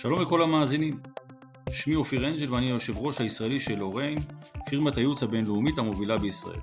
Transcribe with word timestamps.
שלום 0.00 0.20
לכל 0.20 0.42
המאזינים. 0.42 1.00
שמי 1.70 1.94
אופיר 1.94 2.28
אנג'ל 2.28 2.54
ואני 2.54 2.66
היושב 2.66 2.98
ראש 2.98 3.20
הישראלי 3.20 3.60
של 3.60 3.82
אוריין, 3.82 4.18
פירמת 4.70 4.96
הייעוץ 4.96 5.22
הבינלאומית 5.22 5.78
המובילה 5.78 6.18
בישראל. 6.18 6.60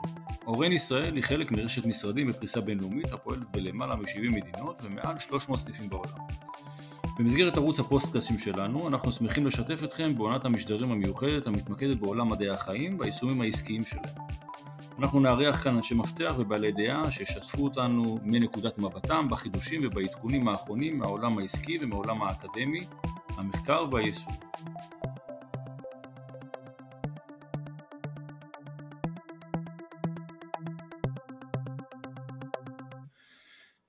אוריין 0.47 0.71
ישראל 0.71 1.15
היא 1.15 1.23
חלק 1.23 1.51
מרשת 1.51 1.85
משרדים 1.85 2.27
בפריסה 2.27 2.61
בינלאומית 2.61 3.11
הפועלת 3.11 3.51
בלמעלה 3.51 3.95
מ-70 3.95 4.35
מדינות 4.35 4.81
ומעל 4.83 5.19
300 5.19 5.59
סניפים 5.59 5.89
בעולם. 5.89 6.17
במסגרת 7.19 7.57
ערוץ 7.57 7.79
הפוסטקאסטים 7.79 8.37
שלנו, 8.37 8.87
אנחנו 8.87 9.11
שמחים 9.11 9.47
לשתף 9.47 9.83
אתכם 9.83 10.15
בעונת 10.15 10.45
המשדרים 10.45 10.91
המיוחדת 10.91 11.47
המתמקדת 11.47 11.97
בעולם 11.97 12.31
מדעי 12.31 12.49
החיים 12.49 12.99
והיישומים 12.99 13.41
העסקיים 13.41 13.83
שלהם. 13.83 14.15
אנחנו 14.99 15.19
נארח 15.19 15.63
כאן 15.63 15.75
אנשי 15.75 15.95
מפתח 15.95 16.35
ובעלי 16.37 16.71
דעה 16.71 17.11
שישתפו 17.11 17.63
אותנו 17.63 18.19
מנקודת 18.23 18.77
מבטם 18.77 19.27
בחידושים 19.29 19.81
ובעדכונים 19.83 20.47
האחרונים 20.47 20.99
מהעולם 20.99 21.37
העסקי 21.37 21.77
ומהעולם 21.81 22.23
האקדמי, 22.23 22.81
המחקר 23.37 23.81
והיישום. 23.91 24.33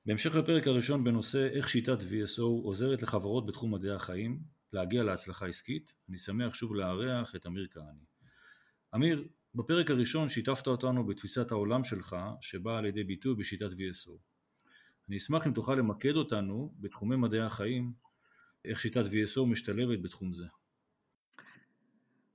בהמשך 0.06 0.34
לפרק 0.34 0.66
הראשון 0.66 1.04
בנושא 1.04 1.48
איך 1.52 1.68
שיטת 1.68 1.98
VSO 2.00 2.42
עוזרת 2.42 3.02
לחברות 3.02 3.46
בתחום 3.46 3.74
מדעי 3.74 3.90
החיים 3.90 4.40
להגיע 4.72 5.02
להצלחה 5.02 5.46
עסקית, 5.46 5.94
אני 6.08 6.18
שמח 6.18 6.54
שוב 6.54 6.74
לארח 6.74 7.36
את 7.36 7.46
אמיר 7.46 7.66
כהני. 7.70 8.04
אמיר, 8.94 9.28
בפרק 9.54 9.90
הראשון 9.90 10.28
שיתפת 10.28 10.66
אותנו 10.66 11.06
בתפיסת 11.06 11.50
העולם 11.50 11.84
שלך 11.84 12.16
שבאה 12.40 12.78
על 12.78 12.86
ידי 12.86 13.04
ביטוי 13.04 13.34
בשיטת 13.34 13.70
VSO. 13.70 14.12
אני 15.08 15.16
אשמח 15.16 15.46
אם 15.46 15.52
תוכל 15.52 15.74
למקד 15.74 16.16
אותנו 16.16 16.74
בתחומי 16.80 17.16
מדעי 17.16 17.40
החיים, 17.40 18.05
איך 18.66 18.80
שיטת 18.80 19.04
VSO 19.04 19.44
משתלבת 19.46 20.02
בתחום 20.02 20.32
זה. 20.32 20.46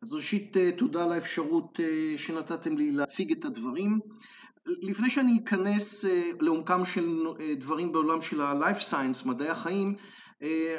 אז 0.02 0.14
ראשית 0.14 0.58
אה, 0.58 0.72
תודה 0.78 1.04
על 1.04 1.12
האפשרות 1.12 1.80
אה, 1.80 2.18
שנתתם 2.18 2.78
לי 2.78 2.92
להציג 2.92 3.32
את 3.32 3.46
הדברים. 3.46 4.00
לפני 4.66 5.09
שאני 5.09 5.40
אכנס 5.44 6.06
אה, 6.06 6.32
לעומקם 6.40 6.86
של 6.86 7.24
דברים 7.59 7.92
בעולם 7.92 8.22
של 8.22 8.42
ה-life 8.42 8.92
science, 8.92 9.28
מדעי 9.28 9.50
החיים, 9.50 9.96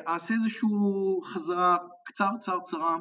אעשה 0.07 0.35
איזושהי 0.35 0.69
חזרה 1.25 1.77
קצר 2.05 2.29
קצר 2.37 2.59
קצרה, 2.65 2.97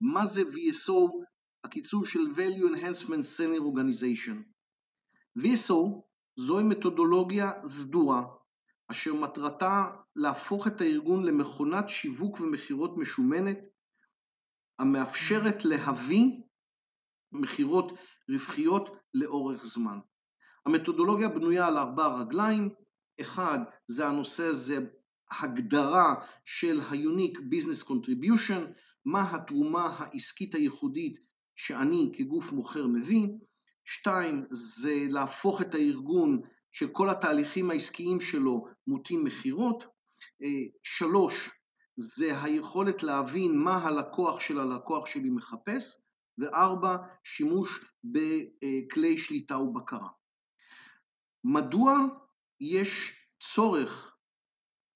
מה 0.00 0.26
זה 0.26 0.40
VSO, 0.40 1.24
הקיצור 1.64 2.04
של 2.04 2.20
Value 2.36 2.76
Enhancement 2.76 3.38
Center 3.38 3.60
Organization. 3.60 4.36
VSO 5.38 6.02
זוהי 6.36 6.64
מתודולוגיה 6.64 7.52
סדורה 7.64 8.22
אשר 8.90 9.14
מטרתה 9.14 9.90
להפוך 10.16 10.66
את 10.66 10.80
הארגון 10.80 11.24
למכונת 11.24 11.88
שיווק 11.88 12.40
ומכירות 12.40 12.96
משומנת 12.96 13.58
המאפשרת 14.78 15.64
להביא 15.64 16.40
מכירות 17.32 17.92
רווחיות 18.28 18.96
לאורך 19.14 19.64
זמן. 19.64 19.98
המתודולוגיה 20.66 21.28
בנויה 21.28 21.66
על 21.66 21.78
ארבע 21.78 22.06
רגליים, 22.06 22.70
אחד 23.20 23.58
זה 23.86 24.08
הנושא 24.08 24.44
הזה 24.44 24.78
הגדרה 25.30 26.14
של 26.44 26.80
ה-Unique 26.80 27.38
Business 27.38 27.88
Contribution, 27.88 28.60
מה 29.04 29.34
התרומה 29.34 29.96
העסקית 29.98 30.54
הייחודית 30.54 31.20
שאני 31.56 32.12
כגוף 32.18 32.52
מוכר 32.52 32.86
מביא, 32.86 33.28
שתיים 33.84 34.44
זה 34.50 34.94
להפוך 35.08 35.62
את 35.62 35.74
הארגון 35.74 36.40
של 36.78 36.88
כל 36.88 37.10
התהליכים 37.10 37.70
העסקיים 37.70 38.20
שלו 38.20 38.66
מוטים 38.86 39.24
מכירות, 39.24 39.84
שלוש 40.82 41.50
זה 41.96 42.42
היכולת 42.42 43.02
להבין 43.02 43.58
מה 43.58 43.76
הלקוח 43.76 44.40
של 44.40 44.60
הלקוח 44.60 45.06
שלי 45.06 45.30
מחפש, 45.30 46.00
וארבע 46.38 46.96
שימוש 47.24 47.84
בכלי 48.04 49.18
שליטה 49.18 49.58
ובקרה. 49.58 50.08
מדוע 51.44 51.94
יש 52.60 53.12
צורך 53.54 54.16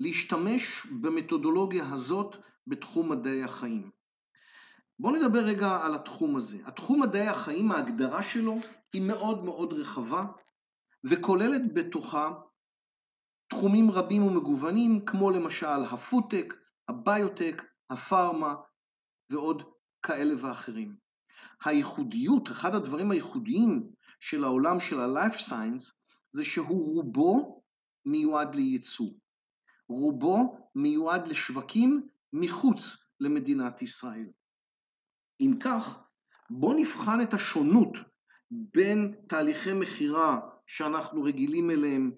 להשתמש 0.01 0.87
במתודולוגיה 1.01 1.93
הזאת 1.93 2.37
בתחום 2.67 3.13
מדעי 3.13 3.43
החיים? 3.43 3.91
בואו 4.99 5.17
נדבר 5.17 5.45
רגע 5.45 5.81
על 5.83 5.95
התחום 5.95 6.37
הזה. 6.37 6.59
התחום 6.65 7.03
מדעי 7.03 7.29
החיים, 7.29 7.73
ההגדרה 7.73 8.23
שלו 8.23 8.57
היא 8.93 9.03
מאוד 9.03 9.45
מאוד 9.45 9.73
רחבה 9.73 10.25
וכוללת 11.05 11.75
בתוכה 11.75 12.33
תחומים 13.49 13.91
רבים 13.91 14.23
ומגוונים 14.23 15.05
כמו 15.05 15.31
למשל 15.31 15.85
הפודטק, 15.91 16.55
הביוטק, 16.89 17.63
הפארמה 17.91 18.55
ועוד 19.31 19.63
כאלה 20.03 20.35
ואחרים. 20.47 20.97
הייחודיות, 21.65 22.49
אחד 22.49 22.75
הדברים 22.75 23.11
הייחודיים 23.11 23.91
של 24.21 24.45
העולם 24.45 24.81
של 24.81 25.01
ה-life 25.01 25.39
science 25.49 25.93
זה 26.33 26.45
שהוא 26.45 26.95
רובו 26.95 27.63
מיועד 28.07 28.55
לייצוא. 28.55 29.11
רובו 29.89 30.69
מיועד 30.75 31.29
לשווקים 31.29 32.07
מחוץ 32.33 32.83
למדינת 33.21 33.83
ישראל. 33.83 34.29
אם 35.41 35.59
כך, 35.61 35.99
בואו 36.51 36.79
נבחן 36.79 37.21
את 37.23 37.35
השונות 37.35 37.93
בין 38.51 39.15
תהליכי 39.29 39.73
מכירה 39.73 40.52
שאנחנו 40.75 41.23
רגילים 41.23 41.71
אליהם 41.71 42.13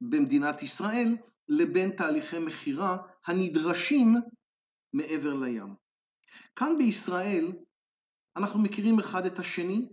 במדינת 0.00 0.62
ישראל 0.62 1.16
לבין 1.48 1.90
תהליכי 1.90 2.38
מכירה 2.38 2.96
הנדרשים 3.26 4.16
מעבר 4.92 5.34
לים. 5.34 5.74
כאן 6.56 6.78
בישראל 6.78 7.52
אנחנו 8.36 8.60
מכירים 8.60 8.98
אחד 8.98 9.26
את 9.26 9.38
השני 9.38 9.88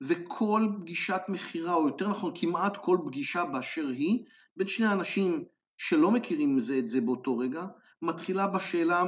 וכל 0.00 0.68
פגישת 0.80 1.20
מכירה, 1.28 1.74
או 1.74 1.86
יותר 1.86 2.08
נכון 2.08 2.32
כמעט 2.34 2.76
כל 2.76 2.98
פגישה 3.06 3.44
באשר 3.44 3.88
היא, 3.88 4.24
בין 4.56 4.68
שני 4.68 4.92
אנשים 4.92 5.44
שלא 5.78 6.10
מכירים 6.10 6.60
זה 6.60 6.78
את 6.78 6.88
זה 6.88 7.00
באותו 7.00 7.38
רגע, 7.38 7.66
מתחילה 8.02 8.46
בשאלה 8.46 9.04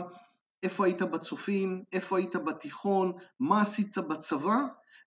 איפה 0.63 0.87
היית 0.87 1.03
בצופים, 1.03 1.85
איפה 1.93 2.19
היית 2.19 2.37
בתיכון, 2.37 3.13
מה 3.41 3.61
עשית 3.61 3.99
בצבא, 3.99 4.59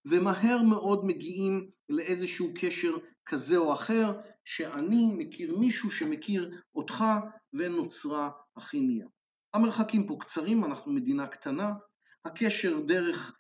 ומהר 0.06 0.62
מאוד 0.62 1.06
מגיעים 1.06 1.70
לאיזשהו 1.90 2.54
קשר 2.56 2.98
כזה 3.26 3.58
או 3.58 3.74
אחר, 3.74 4.22
שאני 4.46 5.16
מכיר 5.18 5.58
מישהו 5.58 5.92
שמכיר 5.92 6.62
אותך 6.76 7.04
ונוצרה 7.54 8.30
הכימיה. 8.58 9.08
המרחקים 9.54 10.08
פה 10.08 10.18
קצרים, 10.20 10.66
אנחנו 10.66 10.92
מדינה 10.92 11.28
קטנה, 11.28 11.74
הקשר 12.26 12.80
דרך 12.80 13.36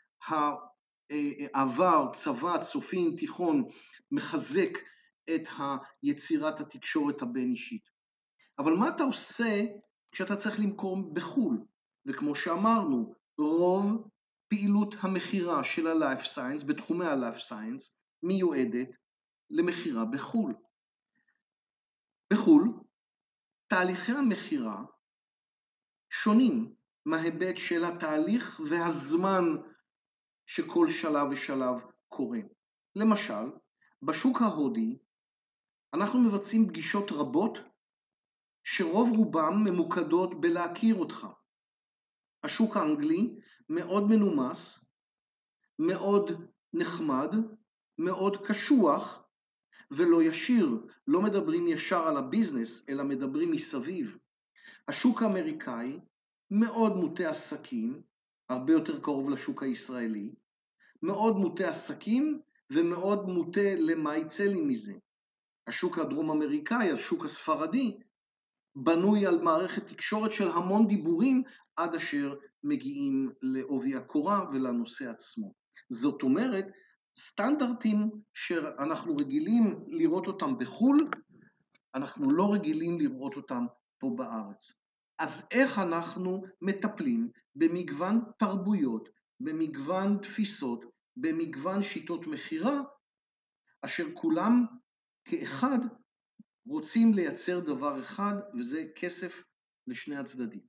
העבר, 1.54 2.10
צבא, 2.14 2.64
צופים, 2.64 3.16
תיכון, 3.16 3.64
מחזק 4.12 4.78
את 5.36 5.50
יצירת 6.04 6.60
התקשורת 6.60 7.22
הבין-אישית. 7.22 7.90
אבל 8.60 8.74
מה 8.74 8.90
אתה 8.90 9.04
עושה 9.04 9.66
כשאתה 10.12 10.36
צריך 10.36 10.60
למכור 10.60 11.14
בחו"ל? 11.14 11.66
וכמו 12.06 12.36
שאמרנו, 12.36 13.14
רוב 13.38 14.10
פעילות 14.48 14.96
המכירה 15.00 15.64
של 15.64 15.88
ה-Life 15.88 16.24
Science, 16.36 16.66
בתחומי 16.66 17.06
ה-Life 17.06 17.40
Science, 17.50 17.92
מיועדת 18.24 18.88
למכירה 19.50 20.06
בחו"ל. 20.06 20.54
בחו"ל, 22.34 22.74
תהליכי 23.68 24.12
המכירה 24.12 24.84
שונים 26.10 26.76
מההיבט 27.06 27.58
של 27.58 27.86
התהליך 27.86 28.62
והזמן 28.70 29.44
שכל 30.46 30.90
שלב 30.90 31.28
ושלב 31.32 31.76
קורה. 32.10 32.40
למשל, 32.96 33.46
בשוק 34.02 34.42
ההודי 34.42 34.98
אנחנו 35.94 36.20
מבצעים 36.20 36.68
פגישות 36.68 37.12
רבות 37.12 37.58
שרוב 38.64 39.10
רובם 39.18 39.54
ממוקדות 39.66 40.42
בלהכיר 40.42 40.96
אותך. 40.96 41.28
השוק 42.44 42.78
האנגלי 42.78 43.40
מאוד 43.70 44.04
מנומס, 44.04 44.86
מאוד 45.80 46.32
נחמד, 46.74 47.30
מאוד 47.98 48.48
קשוח 48.48 49.25
ולא 49.92 50.24
ישיר, 50.24 50.88
לא 51.08 51.22
מדברים 51.22 51.68
ישר 51.68 52.08
על 52.08 52.18
הביזנס, 52.18 52.90
אלא 52.90 53.04
מדברים 53.04 53.52
מסביב. 53.52 54.18
השוק 54.88 55.22
האמריקאי 55.22 56.00
מאוד 56.52 56.96
מוטה 56.96 57.30
עסקים, 57.30 58.02
הרבה 58.50 58.74
יותר 58.74 59.00
קרוב 59.00 59.30
לשוק 59.30 59.64
הישראלי, 59.64 60.34
מאוד 61.04 61.36
מוטה 61.38 61.70
עסקים 61.70 62.40
ומאוד 62.70 63.30
מוטה 63.30 63.76
למה 63.78 64.18
יצא 64.18 64.44
לי 64.44 64.62
מזה. 64.62 64.94
השוק 65.68 65.98
הדרום 65.98 66.32
אמריקאי, 66.32 66.92
השוק 66.92 67.26
הספרדי, 67.26 67.98
בנוי 68.76 69.26
על 69.26 69.42
מערכת 69.42 69.88
תקשורת 69.88 70.34
של 70.34 70.48
המון 70.48 70.88
דיבורים 70.88 71.44
עד 71.76 71.96
אשר 71.96 72.36
מגיעים 72.64 73.32
לעובי 73.42 73.96
הקורה 73.96 74.50
ולנושא 74.50 75.10
עצמו. 75.10 75.54
זאת 75.90 76.24
אומרת, 76.24 76.66
סטנדרטים 77.18 78.12
שאנחנו 78.34 79.16
רגילים 79.16 79.86
לראות 79.88 80.28
אותם 80.28 80.58
בחו"ל, 80.58 81.10
אנחנו 81.96 82.32
לא 82.32 82.54
רגילים 82.54 83.00
לראות 83.00 83.36
אותם 83.36 83.66
פה 84.00 84.14
בארץ. 84.16 84.72
אז 85.20 85.48
איך 85.52 85.80
אנחנו 85.80 86.44
מטפלים 86.62 87.30
במגוון 87.56 88.22
תרבויות, 88.38 89.10
במגוון 89.40 90.18
תפיסות, 90.22 90.86
במגוון 91.18 91.82
שיטות 91.82 92.28
מכירה, 92.28 92.82
אשר 93.82 94.06
כולם 94.14 94.66
כאחד 95.26 95.80
רוצים 96.68 97.14
לייצר 97.14 97.60
דבר 97.60 98.02
אחד, 98.02 98.36
וזה 98.60 98.84
כסף 98.96 99.44
לשני 99.88 100.16
הצדדים. 100.18 100.62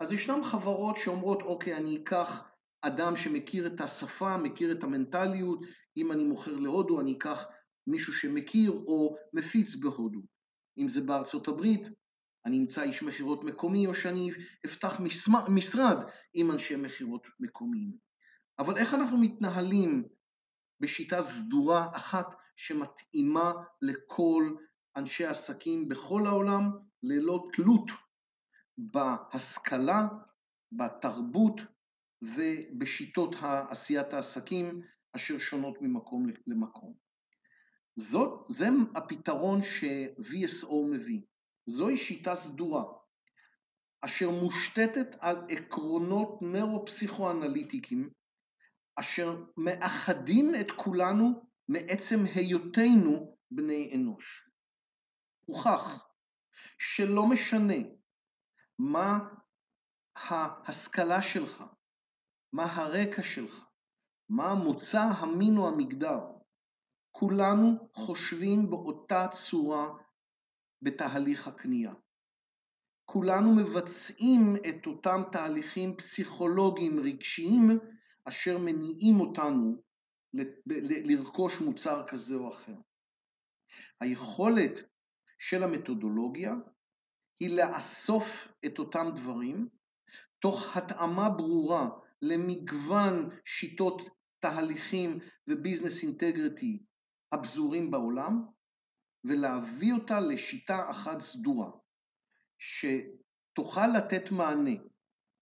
אז 0.00 0.12
ישנן 0.12 0.44
חברות 0.44 0.96
שאומרות, 0.96 1.42
אוקיי, 1.42 1.76
אני 1.76 1.96
אקח 1.96 2.51
אדם 2.82 3.16
שמכיר 3.16 3.66
את 3.66 3.80
השפה, 3.80 4.36
מכיר 4.36 4.72
את 4.72 4.84
המנטליות, 4.84 5.60
אם 5.96 6.12
אני 6.12 6.24
מוכר 6.24 6.56
להודו, 6.56 7.00
אני 7.00 7.12
אקח 7.12 7.44
מישהו 7.86 8.12
שמכיר 8.12 8.70
או 8.70 9.16
מפיץ 9.32 9.74
בהודו. 9.74 10.20
אם 10.78 10.88
זה 10.88 11.00
בארצות 11.00 11.48
הברית, 11.48 11.88
אני 12.46 12.58
אמצא 12.58 12.82
איש 12.82 13.02
מכירות 13.02 13.44
מקומי, 13.44 13.86
או 13.86 13.94
שאני 13.94 14.30
אפתח 14.66 15.00
משרד 15.48 16.04
עם 16.34 16.50
אנשי 16.50 16.76
מכירות 16.76 17.26
מקומיים. 17.40 17.96
אבל 18.58 18.76
איך 18.76 18.94
אנחנו 18.94 19.18
מתנהלים 19.18 20.04
בשיטה 20.80 21.22
סדורה 21.22 21.88
אחת 21.92 22.34
שמתאימה 22.56 23.52
לכל 23.82 24.54
אנשי 24.96 25.24
עסקים 25.24 25.88
בכל 25.88 26.26
העולם, 26.26 26.70
ללא 27.02 27.48
תלות 27.52 27.90
בהשכלה, 28.78 30.08
בתרבות 30.72 31.60
ובשיטות 32.22 33.34
עשיית 33.70 34.12
העסקים 34.12 34.82
אשר 35.16 35.38
שונות 35.38 35.82
ממקום 35.82 36.26
למקום. 36.46 36.94
זאת, 37.96 38.46
זה 38.48 38.68
הפתרון 38.94 39.62
ש-VSO 39.62 40.74
מביא. 40.90 41.20
זוהי 41.66 41.96
שיטה 41.96 42.34
סדורה, 42.34 42.84
אשר 44.00 44.30
מושתתת 44.30 45.16
על 45.20 45.36
עקרונות 45.48 46.38
נאופסיכואנליטיים, 46.42 48.10
אשר 48.96 49.44
מאחדים 49.56 50.54
את 50.60 50.70
כולנו 50.70 51.46
מעצם 51.68 52.16
היותנו 52.34 53.36
בני 53.50 53.92
אנוש. 53.94 54.48
הוכח 55.44 56.06
שלא 56.78 57.26
משנה 57.26 57.74
מה 58.78 59.18
ההשכלה 60.16 61.22
שלך, 61.22 61.64
מה 62.52 62.72
הרקע 62.72 63.22
שלך, 63.22 63.64
מה 64.28 64.50
המוצא, 64.50 65.00
המין 65.00 65.56
או 65.56 65.68
המגדר, 65.68 66.20
כולנו 67.10 67.88
חושבים 67.94 68.70
באותה 68.70 69.28
צורה 69.28 69.88
בתהליך 70.82 71.48
הקנייה. 71.48 71.94
כולנו 73.04 73.54
מבצעים 73.54 74.56
את 74.56 74.86
אותם 74.86 75.22
תהליכים 75.32 75.96
פסיכולוגיים 75.96 77.00
רגשיים 77.00 77.78
אשר 78.28 78.58
מניעים 78.58 79.20
אותנו 79.20 79.82
לרכוש 81.04 81.60
מוצר 81.60 82.06
כזה 82.08 82.34
או 82.34 82.52
אחר. 82.52 82.74
היכולת 84.00 84.72
של 85.38 85.62
המתודולוגיה 85.62 86.52
היא 87.40 87.56
לאסוף 87.56 88.48
את 88.66 88.78
אותם 88.78 89.06
דברים 89.14 89.68
תוך 90.38 90.76
התאמה 90.76 91.30
ברורה 91.30 91.88
למגוון 92.22 93.28
שיטות 93.44 94.02
תהליכים 94.40 95.18
וביזנס 95.48 96.02
אינטגריטי 96.02 96.82
הפזורים 97.32 97.90
בעולם 97.90 98.44
ולהביא 99.24 99.92
אותה 99.92 100.20
לשיטה 100.20 100.90
אחת 100.90 101.20
סדורה 101.20 101.70
שתוכל 102.58 103.86
לתת 103.96 104.30
מענה 104.30 104.76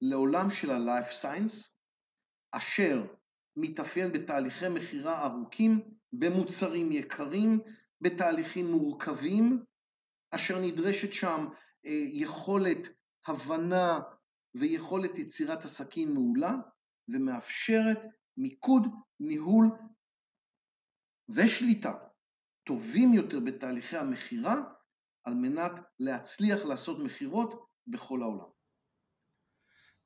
לעולם 0.02 0.50
של 0.50 0.70
ה-life 0.70 1.22
science 1.22 1.68
אשר 2.50 3.06
מתאפיין 3.56 4.12
בתהליכי 4.12 4.68
מכירה 4.68 5.26
ארוכים, 5.26 5.80
במוצרים 6.12 6.92
יקרים, 6.92 7.60
בתהליכים 8.00 8.70
מורכבים, 8.70 9.64
אשר 10.30 10.60
נדרשת 10.60 11.12
שם 11.12 11.46
אה, 11.86 11.90
יכולת 12.12 12.88
הבנה 13.26 14.00
ויכולת 14.54 15.18
יצירת 15.18 15.64
עסקים 15.64 16.14
מעולה, 16.14 16.54
ומאפשרת 17.08 17.98
מיקוד, 18.36 18.86
ניהול 19.20 19.66
ושליטה 21.28 21.92
טובים 22.64 23.14
יותר 23.14 23.40
בתהליכי 23.40 23.96
המכירה, 23.96 24.54
על 25.24 25.34
מנת 25.34 25.72
להצליח 25.98 26.64
לעשות 26.64 26.98
מכירות 26.98 27.66
בכל 27.86 28.22
העולם. 28.22 28.50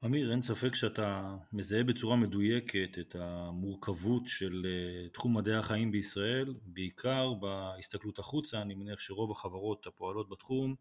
אמיר, 0.04 0.30
אין 0.30 0.40
ספק 0.40 0.74
שאתה 0.74 1.36
מזהה 1.52 1.84
בצורה 1.84 2.16
מדויקת 2.16 2.98
את 3.00 3.16
המורכבות 3.18 4.22
של 4.26 4.66
אה, 4.66 5.08
תחום 5.08 5.36
מדעי 5.36 5.54
החיים 5.54 5.92
בישראל, 5.92 6.54
בעיקר 6.62 7.32
בהסתכלות 7.34 8.18
החוצה, 8.18 8.62
אני 8.62 8.74
מניח 8.74 9.00
שרוב 9.00 9.30
החברות 9.30 9.86
הפועלות 9.86 10.28
בתחום 10.28 10.74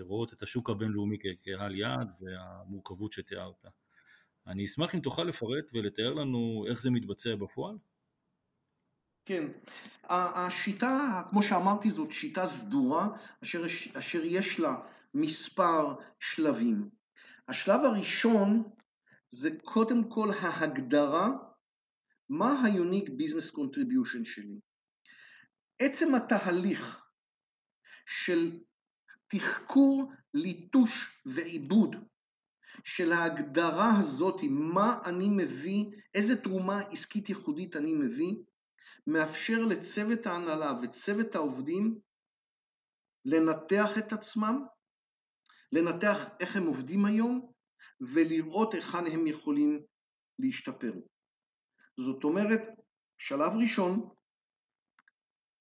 רואות 0.00 0.32
את 0.32 0.42
השוק 0.42 0.70
הבינלאומי 0.70 1.16
כקהל 1.18 1.74
יעד 1.74 2.20
והמורכבות 2.20 3.12
שתיארת. 3.12 3.66
אני 4.46 4.64
אשמח 4.64 4.94
אם 4.94 5.00
תוכל 5.00 5.24
לפרט 5.24 5.70
ולתאר 5.74 6.14
לנו 6.14 6.64
איך 6.68 6.82
זה 6.82 6.90
מתבצע 6.90 7.34
בפועל. 7.34 7.76
כן, 9.24 9.48
השיטה, 10.08 11.22
כמו 11.30 11.42
שאמרתי, 11.42 11.90
זאת 11.90 12.12
שיטה 12.12 12.46
סדורה, 12.46 13.08
אשר, 13.42 13.66
אשר 13.98 14.24
יש 14.24 14.60
לה 14.60 14.74
מספר 15.14 15.94
שלבים. 16.20 16.90
השלב 17.48 17.80
הראשון 17.80 18.62
זה 19.30 19.50
קודם 19.64 20.10
כל 20.10 20.28
ההגדרה 20.40 21.28
מה 22.28 22.52
ה-unique 22.52 23.08
business 23.08 23.54
contribution 23.54 24.24
שלי. 24.24 24.60
עצם 25.78 26.14
התהליך 26.14 27.04
של 28.06 28.58
תחקור, 29.28 30.12
ליטוש 30.34 31.22
ועיבוד 31.26 31.96
של 32.84 33.12
ההגדרה 33.12 33.98
הזאת, 33.98 34.40
מה 34.50 34.98
אני 35.04 35.28
מביא, 35.28 35.84
איזה 36.14 36.42
תרומה 36.42 36.80
עסקית 36.80 37.28
ייחודית 37.28 37.76
אני 37.76 37.94
מביא, 37.94 38.34
מאפשר 39.06 39.64
לצוות 39.64 40.26
ההנהלה 40.26 40.72
וצוות 40.82 41.34
העובדים 41.34 41.98
לנתח 43.24 43.98
את 43.98 44.12
עצמם 44.12 44.64
לנתח 45.72 46.16
איך 46.40 46.56
הם 46.56 46.66
עובדים 46.66 47.04
היום 47.04 47.52
ולראות 48.00 48.74
היכן 48.74 49.06
הם 49.12 49.26
יכולים 49.26 49.82
להשתפר. 50.38 50.92
זאת 52.00 52.24
אומרת, 52.24 52.60
שלב 53.18 53.52
ראשון, 53.62 54.08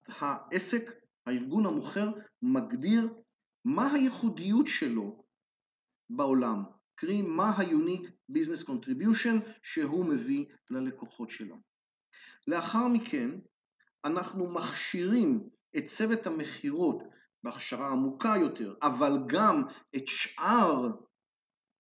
העסק, 0.08 0.84
הארגון 1.26 1.66
המוכר, 1.66 2.10
מגדיר 2.42 3.14
מה 3.68 3.94
הייחודיות 3.94 4.68
שלו 4.68 5.24
בעולם, 6.10 6.64
קרי 6.96 7.22
מה 7.22 7.50
ה-unique 7.50 8.10
business 8.32 8.68
contribution 8.68 9.50
שהוא 9.64 10.06
מביא 10.06 10.46
ללקוחות 10.70 11.30
שלו. 11.30 11.56
לאחר 12.48 12.88
מכן 12.88 13.32
אנחנו 14.06 14.54
מכשירים 14.54 15.50
את 15.78 15.86
צוות 15.86 16.28
המכירות 16.28 17.04
בהכשרה 17.44 17.88
עמוקה 17.88 18.34
יותר, 18.42 18.76
אבל 18.82 19.14
גם 19.28 19.64
את 19.96 20.08
שאר 20.08 20.90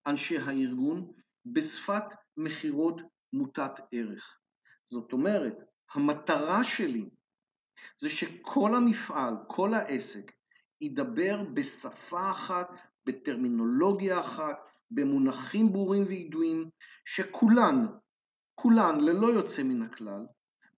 אנשי 0.07 0.37
הארגון 0.37 1.11
בשפת 1.45 2.03
מכירות 2.37 3.01
מוטת 3.33 3.73
ערך. 3.91 4.39
זאת 4.85 5.13
אומרת, 5.13 5.53
המטרה 5.93 6.63
שלי 6.63 7.09
זה 7.99 8.09
שכל 8.09 8.75
המפעל, 8.75 9.33
כל 9.47 9.73
העסק, 9.73 10.36
ידבר 10.81 11.43
בשפה 11.53 12.31
אחת, 12.31 12.69
בטרמינולוגיה 13.05 14.19
אחת, 14.19 14.59
במונחים 14.91 15.73
ברורים 15.73 16.03
וידועים, 16.07 16.69
שכולן, 17.05 17.85
כולן 18.55 18.99
ללא 18.99 19.27
יוצא 19.27 19.63
מן 19.63 19.81
הכלל, 19.81 20.25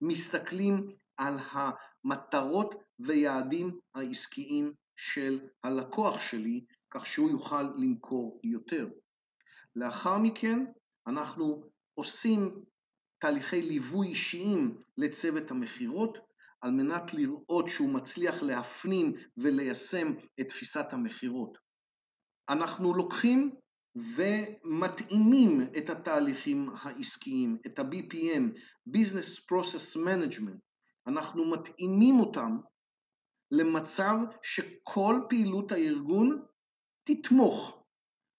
מסתכלים 0.02 0.92
על 1.16 1.34
המטרות 1.52 2.74
ויעדים 3.00 3.78
העסקיים 3.94 4.72
של 4.96 5.40
הלקוח 5.64 6.18
שלי, 6.18 6.64
כך 6.90 7.06
שהוא 7.06 7.30
יוכל 7.30 7.62
למכור 7.62 8.40
יותר. 8.44 8.88
לאחר 9.76 10.18
מכן 10.18 10.64
אנחנו 11.06 11.64
עושים 11.94 12.64
תהליכי 13.18 13.62
ליווי 13.62 14.08
אישיים 14.08 14.78
לצוות 14.96 15.50
המכירות, 15.50 16.18
על 16.60 16.70
מנת 16.70 17.14
לראות 17.14 17.68
שהוא 17.68 17.94
מצליח 17.94 18.42
להפנים 18.42 19.12
וליישם 19.36 20.12
את 20.40 20.48
תפיסת 20.48 20.92
המכירות. 20.92 21.58
אנחנו 22.48 22.94
לוקחים 22.94 23.54
ומתאימים 23.96 25.60
את 25.78 25.90
התהליכים 25.90 26.70
העסקיים, 26.82 27.58
את 27.66 27.78
ה-BPM, 27.78 28.58
Business 28.88 29.40
Process 29.52 29.96
Management, 29.96 30.58
אנחנו 31.06 31.50
מתאימים 31.50 32.20
אותם 32.20 32.58
למצב 33.50 34.16
שכל 34.42 35.14
פעילות 35.28 35.72
הארגון 35.72 36.44
תתמוך 37.04 37.84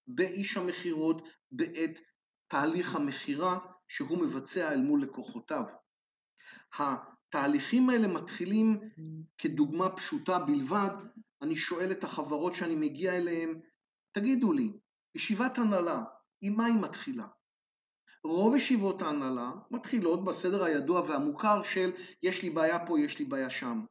באיש 0.08 0.58
המכירות 0.58 1.22
בעת 1.52 2.00
תהליך 2.48 2.96
המכירה 2.96 3.60
שהוא 3.88 4.18
מבצע 4.18 4.74
אל 4.74 4.82
מול 4.82 5.04
לקוחותיו. 5.04 5.64
התהליכים 7.32 7.90
האלה 7.90 8.08
מתחילים 8.08 8.80
כדוגמה 9.38 9.90
פשוטה 9.90 10.40
בלבד, 10.40 10.90
אני 11.42 11.56
שואל 11.56 11.92
את 11.92 12.04
החברות 12.04 12.56
שאני 12.56 12.76
מגיע 12.76 13.18
אליהן, 13.18 13.62
תגידו 14.12 14.54
לי, 14.54 14.74
ישיבת 15.16 15.58
הנהלה, 15.58 16.04
עם 16.42 16.54
מה 16.54 16.66
היא 16.66 16.76
מתחילה? 16.76 17.28
רוב 18.24 18.56
ישיבות 18.56 19.02
ההנהלה 19.02 19.52
מתחילות 19.72 20.26
בסדר 20.26 20.64
הידוע 20.64 21.02
והמוכר 21.02 21.64
של 21.64 21.92
יש 22.24 22.44
לי 22.44 22.50
בעיה 22.50 22.86
פה, 22.86 23.00
יש 23.00 23.20
לי 23.20 23.26
בעיה 23.26 23.50
שם. 23.50 23.86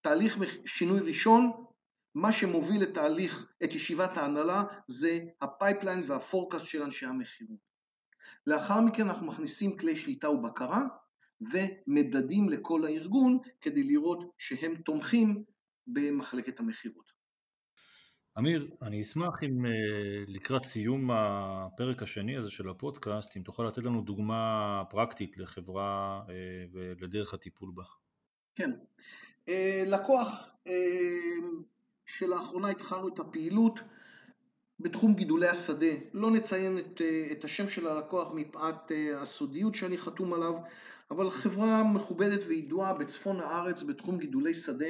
תהליך 0.00 0.36
שינוי 0.66 1.00
ראשון, 1.00 1.64
מה 2.14 2.32
שמוביל 2.32 2.82
את 2.82 2.94
תהליך, 2.94 3.52
את 3.64 3.68
ישיבת 3.74 4.16
ההנהלה, 4.16 4.64
זה 4.88 5.18
הפייפליין 5.40 6.04
והפורקאסט 6.06 6.64
של 6.64 6.82
אנשי 6.82 7.06
המכירות. 7.06 7.58
לאחר 8.46 8.80
מכן 8.80 9.02
אנחנו 9.02 9.26
מכניסים 9.26 9.76
כלי 9.76 9.96
שליטה 9.96 10.30
ובקרה 10.30 10.82
ומדדים 11.40 12.48
לכל 12.48 12.84
הארגון 12.84 13.38
כדי 13.60 13.82
לראות 13.82 14.24
שהם 14.38 14.74
תומכים 14.76 15.44
במחלקת 15.86 16.60
המכירות. 16.60 17.18
אמיר, 18.38 18.70
אני 18.82 19.02
אשמח 19.02 19.42
אם 19.42 19.66
אה, 19.66 19.70
לקראת 20.26 20.64
סיום 20.64 21.10
הפרק 21.10 22.02
השני 22.02 22.36
הזה 22.36 22.50
של 22.50 22.68
הפודקאסט, 22.68 23.36
אם 23.36 23.42
תוכל 23.42 23.62
לתת 23.62 23.84
לנו 23.84 24.02
דוגמה 24.02 24.82
פרקטית 24.90 25.38
לחברה 25.38 26.22
אה, 26.28 26.34
ולדרך 26.72 27.34
הטיפול 27.34 27.70
בה. 27.74 27.82
כן. 28.54 28.70
אה, 29.48 29.84
לקוח 29.86 30.48
שלאחרונה 32.06 32.68
התחלנו 32.68 33.08
את 33.08 33.18
הפעילות 33.18 33.80
בתחום 34.80 35.14
גידולי 35.14 35.48
השדה, 35.48 35.92
לא 36.12 36.30
נציין 36.30 36.78
את, 36.78 37.02
את 37.32 37.44
השם 37.44 37.68
של 37.68 37.86
הלקוח 37.86 38.28
מפאת 38.34 38.92
הסודיות 39.16 39.74
שאני 39.74 39.98
חתום 39.98 40.34
עליו, 40.34 40.54
אבל 41.10 41.30
חברה 41.30 41.84
מכובדת 41.84 42.40
וידועה 42.46 42.94
בצפון 42.94 43.40
הארץ 43.40 43.82
בתחום 43.82 44.18
גידולי 44.18 44.54
שדה 44.54 44.86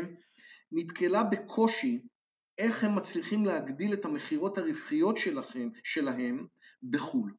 נתקלה 0.73 1.23
בקושי 1.23 2.02
איך 2.59 2.85
הם 2.85 2.97
מצליחים 2.97 3.45
להגדיל 3.45 3.92
את 3.92 4.04
המכירות 4.04 4.59
הרווחיות 4.59 5.18
שלכם, 5.18 5.68
שלהם 5.85 6.47
בחו"ל. 6.90 7.35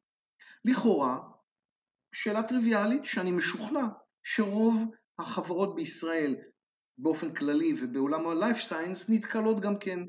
לכאורה, 0.64 1.18
שאלה 2.12 2.42
טריוויאלית 2.42 3.04
שאני 3.04 3.30
משוכנע 3.30 3.86
שרוב 4.22 4.74
החברות 5.18 5.74
בישראל 5.74 6.36
באופן 6.98 7.34
כללי 7.34 7.74
ובעולם 7.80 8.26
ה-life 8.26 8.70
science 8.70 9.04
נתקלות 9.08 9.60
גם 9.60 9.78
כן. 9.78 10.00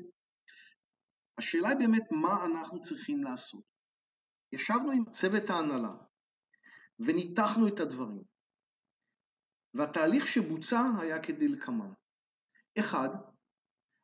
השאלה 1.42 1.68
היא 1.68 1.78
באמת 1.78 2.12
מה 2.12 2.44
אנחנו 2.44 2.80
צריכים 2.80 3.24
לעשות. 3.24 3.64
ישבנו 4.52 4.90
עם 4.90 5.04
צוות 5.10 5.50
ההנהלה 5.50 5.90
וניתחנו 6.98 7.68
את 7.68 7.80
הדברים, 7.80 8.22
והתהליך 9.74 10.26
שבוצע 10.26 10.82
היה 11.00 11.22
כדלקמן. 11.22 11.92
אחד, 12.78 13.08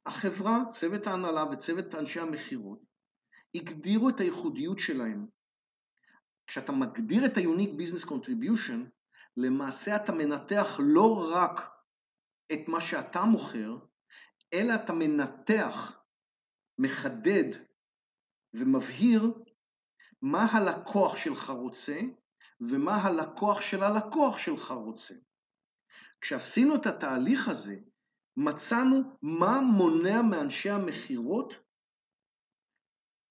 החברה, 0.06 0.58
צוות 0.70 1.06
ההנהלה 1.06 1.44
וצוות 1.52 1.94
אנשי 1.94 2.20
המכירות 2.20 2.78
הגדירו 3.54 4.08
את 4.08 4.20
הייחודיות 4.20 4.78
שלהם. 4.78 5.26
כשאתה 6.46 6.72
מגדיר 6.72 7.26
את 7.26 7.36
ה-Unique 7.36 7.80
Business 7.80 8.08
Contribution, 8.08 8.90
למעשה 9.36 9.96
אתה 9.96 10.12
מנתח 10.12 10.66
לא 10.78 11.30
רק 11.34 11.70
את 12.52 12.68
מה 12.68 12.80
שאתה 12.80 13.20
מוכר, 13.24 13.76
אלא 14.52 14.74
אתה 14.74 14.92
מנתח, 14.92 15.97
מחדד 16.78 17.58
ומבהיר 18.54 19.32
מה 20.22 20.44
הלקוח 20.44 21.16
שלך 21.16 21.50
רוצה 21.50 22.00
ומה 22.60 22.96
הלקוח 22.96 23.60
של 23.60 23.82
הלקוח 23.82 24.38
שלך 24.38 24.70
רוצה. 24.70 25.14
כשעשינו 26.20 26.76
את 26.76 26.86
התהליך 26.86 27.48
הזה, 27.48 27.76
מצאנו 28.36 28.96
מה 29.22 29.60
מונע 29.60 30.22
מאנשי 30.22 30.70
המכירות 30.70 31.54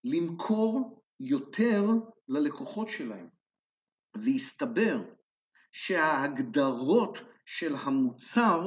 למכור 0.04 1.04
יותר 1.20 1.82
ללקוחות 2.28 2.90
שלהם. 2.90 3.30
והסתבר 4.16 5.04
שההגדרות 5.72 7.18
של 7.46 7.76
המוצר, 7.76 8.62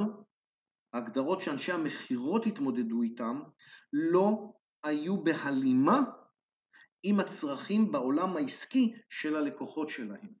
ההגדרות 0.93 1.41
שאנשי 1.41 1.71
המכירות 1.71 2.45
התמודדו 2.45 3.01
איתם, 3.01 3.41
לא 3.93 4.53
היו 4.83 5.23
בהלימה 5.23 5.99
עם 7.03 7.19
הצרכים 7.19 7.91
בעולם 7.91 8.37
העסקי 8.37 8.95
של 9.09 9.35
הלקוחות 9.35 9.89
שלהם. 9.89 10.33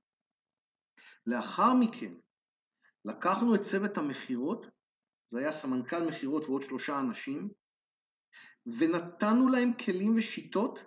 לאחר 1.25 1.73
מכן 1.79 2.13
לקחנו 3.05 3.55
את 3.55 3.61
צוות 3.61 3.97
המכירות 3.97 4.65
זה 5.27 5.39
היה 5.39 5.51
סמנכ"ל 5.51 6.07
מכירות 6.07 6.43
ועוד 6.43 6.61
שלושה 6.61 6.99
אנשים, 6.99 7.49
ונתנו 8.79 9.49
להם 9.49 9.73
כלים 9.73 10.15
ושיטות 10.17 10.79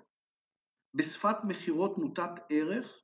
בשפת 0.94 1.36
מכירות 1.44 1.98
מוטת 1.98 2.30
ערך, 2.50 3.00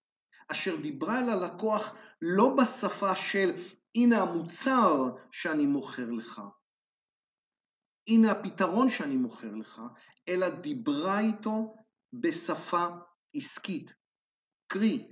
אשר 0.48 0.76
דיברה 0.76 1.20
אל 1.20 1.28
הלקוח 1.28 1.94
לא 2.22 2.56
בשפה 2.58 3.16
של 3.16 3.50
הנה 3.94 4.22
המוצר 4.22 5.16
שאני 5.32 5.66
מוכר 5.66 6.10
לך, 6.10 6.40
הנה 8.10 8.30
הפתרון 8.30 8.88
שאני 8.88 9.16
מוכר 9.16 9.54
לך, 9.54 9.80
אלא 10.28 10.48
דיברה 10.48 11.20
איתו 11.20 11.74
בשפה 12.12 12.86
עסקית. 13.34 13.92
קרי, 14.72 15.08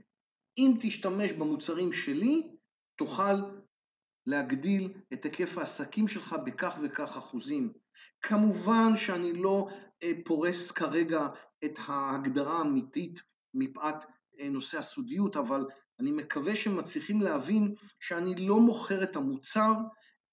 אם 0.58 0.76
תשתמש 0.80 1.32
במוצרים 1.32 1.92
שלי, 1.92 2.56
תוכל 2.98 3.34
להגדיל 4.26 4.92
את 5.12 5.24
היקף 5.24 5.58
העסקים 5.58 6.08
שלך 6.08 6.36
בכך 6.46 6.78
וכך 6.82 7.16
אחוזים. 7.16 7.72
כמובן 8.22 8.96
שאני 8.96 9.32
לא 9.32 9.68
אה, 10.02 10.12
פורס 10.24 10.70
כרגע 10.70 11.26
את 11.64 11.78
ההגדרה 11.86 12.58
האמיתית 12.58 13.20
מפאת 13.54 14.04
אה, 14.40 14.48
נושא 14.48 14.78
הסודיות, 14.78 15.36
אבל 15.36 15.66
אני 16.00 16.12
מקווה 16.12 16.56
שמצליחים 16.56 17.20
להבין 17.20 17.74
שאני 18.00 18.46
לא 18.46 18.60
מוכר 18.60 19.02
את 19.02 19.16
המוצר, 19.16 19.72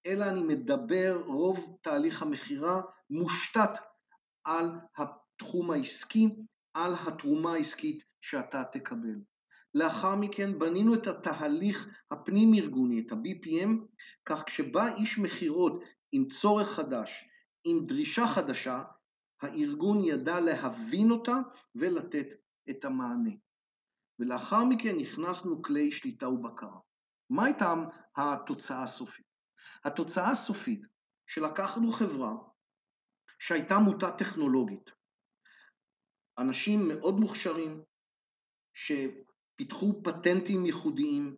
אלא 0.06 0.24
אני 0.24 0.42
מדבר, 0.42 1.22
רוב 1.26 1.78
תהליך 1.82 2.22
המכירה 2.22 2.80
מושתת 3.10 3.70
על 4.44 4.70
התחום 4.96 5.70
העסקי, 5.70 6.36
על 6.74 6.94
התרומה 7.06 7.52
העסקית 7.52 8.04
שאתה 8.20 8.64
תקבל. 8.64 9.16
לאחר 9.74 10.16
מכן 10.16 10.58
בנינו 10.58 10.94
את 10.94 11.06
התהליך 11.06 11.88
הפנים-ארגוני, 12.10 13.00
את 13.00 13.12
ה-BPM, 13.12 13.70
כך 14.26 14.42
כשבא 14.46 14.94
איש 14.94 15.18
מכירות 15.18 15.82
עם 16.12 16.26
צורך 16.28 16.68
חדש, 16.68 17.28
עם 17.64 17.86
דרישה 17.86 18.26
חדשה, 18.28 18.82
הארגון 19.42 20.04
ידע 20.04 20.40
להבין 20.40 21.10
אותה 21.10 21.36
ולתת 21.74 22.26
את 22.70 22.84
המענה. 22.84 23.30
ולאחר 24.18 24.64
מכן 24.64 24.96
הכנסנו 25.00 25.62
כלי 25.62 25.92
שליטה 25.92 26.28
ובקרה. 26.28 26.78
מה 27.30 27.44
הייתה 27.44 27.74
התוצאה 28.16 28.82
הסופית? 28.82 29.26
התוצאה 29.86 30.30
הסופית 30.30 30.80
שלקחנו 31.26 31.92
חברה 31.92 32.32
שהייתה 33.38 33.78
מוטה 33.78 34.10
טכנולוגית, 34.10 34.90
אנשים 36.38 36.88
מאוד 36.88 37.14
מוכשרים, 37.14 37.82
ש... 38.74 38.92
פיתחו 39.56 40.02
פטנטים 40.04 40.66
ייחודיים, 40.66 41.36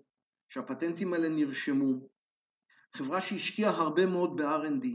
שהפטנטים 0.48 1.12
האלה 1.12 1.28
נרשמו, 1.28 2.08
חברה 2.96 3.20
שהשקיעה 3.20 3.70
הרבה 3.70 4.06
מאוד 4.06 4.36
ב-R&D, 4.36 4.86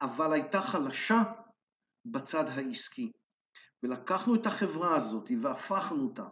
אבל 0.00 0.32
הייתה 0.32 0.60
חלשה 0.62 1.22
בצד 2.04 2.44
העסקי. 2.48 3.12
ולקחנו 3.82 4.34
את 4.34 4.46
החברה 4.46 4.96
הזאת 4.96 5.28
והפכנו 5.42 6.04
אותה 6.08 6.28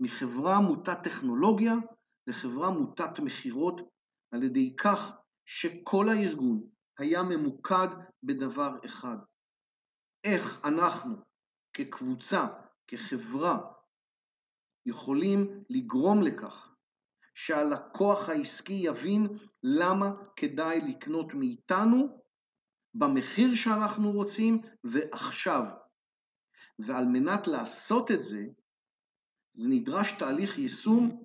מחברה 0.00 0.60
מוטת 0.60 0.98
טכנולוגיה 1.04 1.74
לחברה 2.26 2.70
מוטת 2.70 3.18
מכירות, 3.18 3.80
על 4.32 4.42
ידי 4.42 4.76
כך 4.76 5.12
שכל 5.44 6.08
הארגון 6.08 6.68
היה 6.98 7.22
ממוקד 7.22 7.88
בדבר 8.22 8.70
אחד. 8.86 9.16
איך 10.24 10.60
אנחנו 10.64 11.16
כקבוצה, 11.72 12.46
כחברה, 12.86 13.58
יכולים 14.86 15.64
לגרום 15.70 16.22
לכך 16.22 16.74
שהלקוח 17.34 18.28
העסקי 18.28 18.72
יבין 18.72 19.26
למה 19.62 20.10
כדאי 20.36 20.80
לקנות 20.80 21.34
מאיתנו 21.34 22.24
במחיר 22.94 23.54
שאנחנו 23.54 24.12
רוצים 24.12 24.62
ועכשיו. 24.84 25.64
ועל 26.78 27.04
מנת 27.06 27.46
לעשות 27.46 28.10
את 28.10 28.22
זה, 28.22 28.46
זה 29.54 29.68
נדרש 29.68 30.12
תהליך 30.18 30.58
יישום 30.58 31.24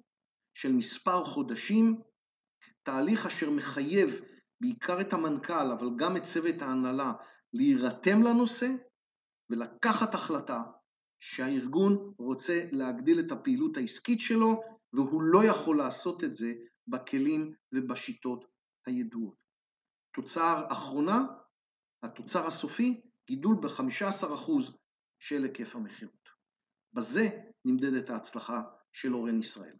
של 0.54 0.72
מספר 0.72 1.26
חודשים, 1.26 2.02
תהליך 2.84 3.26
אשר 3.26 3.50
מחייב 3.50 4.22
בעיקר 4.62 5.02
את 5.02 5.14
המנכ"ל, 5.14 5.72
אבל 5.72 5.90
גם 5.98 6.18
את 6.18 6.24
צוות 6.24 6.62
ההנהלה, 6.62 7.14
להירתם 7.54 8.24
לנושא 8.24 8.68
ולקחת 9.50 10.14
החלטה 10.14 10.64
שהארגון 11.20 12.14
רוצה 12.18 12.66
להגדיל 12.72 13.20
את 13.20 13.32
הפעילות 13.32 13.78
העסקית 13.78 14.22
שלו 14.22 14.62
והוא 14.94 15.22
לא 15.22 15.44
יכול 15.44 15.78
לעשות 15.78 16.24
את 16.24 16.36
זה 16.36 16.54
בכלים 16.88 17.54
ובשיטות 17.74 18.46
הידועות. 18.86 19.36
תוצר 20.16 20.66
אחרונה, 20.72 21.26
התוצר 22.04 22.48
הסופי, 22.48 23.02
גידול 23.28 23.56
ב-15% 23.62 24.52
של 25.20 25.44
היקף 25.44 25.76
המכירות. 25.76 26.30
בזה 26.94 27.30
נמדדת 27.66 28.10
ההצלחה 28.10 28.62
של 28.94 29.14
אורן 29.14 29.40
ישראל. 29.40 29.76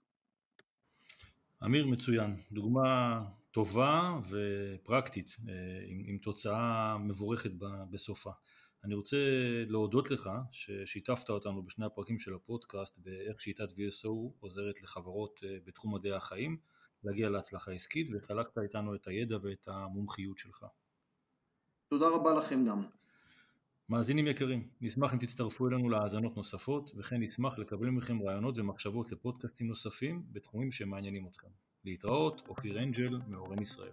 אמיר 1.66 1.88
מצוין, 1.88 2.36
דוגמה 2.52 3.22
טובה 3.52 4.20
ופרקטית 4.30 5.36
אה, 5.50 5.54
עם, 5.88 6.04
עם 6.06 6.18
תוצאה 6.18 6.98
מבורכת 6.98 7.52
בסופה. 7.92 8.32
אני 8.84 8.96
רוצה 8.96 9.18
להודות 9.68 10.12
לך 10.12 10.30
ששיתפת 10.52 11.30
אותנו 11.30 11.64
בשני 11.64 11.86
הפרקים 11.86 12.20
של 12.20 12.34
הפודקאסט 12.34 13.00
באיך 13.00 13.42
שיטת 13.42 13.72
VSO 13.72 14.10
עוזרת 14.40 14.82
לחברות 14.82 15.40
אה, 15.44 15.58
בתחום 15.66 15.96
מדעי 15.96 16.14
החיים 16.14 16.58
להגיע 17.04 17.30
להצלחה 17.30 17.72
עסקית 17.72 18.08
וחלקת 18.14 18.58
איתנו 18.58 18.96
את 18.96 19.08
הידע 19.08 19.38
ואת 19.42 19.68
המומחיות 19.68 20.38
שלך. 20.38 20.66
תודה 21.88 22.08
רבה 22.10 22.34
לכם 22.34 22.66
גם. 22.66 22.84
מאזינים 23.90 24.28
יקרים, 24.28 24.68
נשמח 24.82 25.14
אם 25.14 25.20
תצטרפו 25.20 25.68
אלינו 25.68 25.90
להאזנות 25.90 26.38
נוספות 26.38 26.92
וכן 26.96 27.22
נשמח 27.22 27.60
לקבל 27.60 27.90
מכם 27.90 28.22
רעיונות 28.22 28.58
ומחשבות 28.58 29.12
לפודקאסטים 29.12 29.68
נוספים 29.68 30.24
בתחומים 30.32 30.72
שמעניינים 30.72 31.28
אתכם. 31.28 31.48
להתראות, 31.86 32.42
אופיר 32.48 32.84
אנג'ל, 32.84 33.20
מאורן 33.28 33.62
ישראל. 33.62 33.92